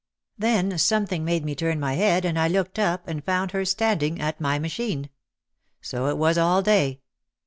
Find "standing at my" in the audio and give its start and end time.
3.65-4.57